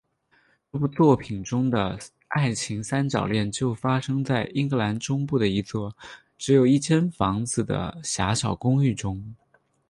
[0.73, 1.99] 这部作品中的
[2.29, 5.95] 爱情三角恋就发生在英格兰中部的一座
[6.39, 9.35] 只有一间房子的狭小公寓中。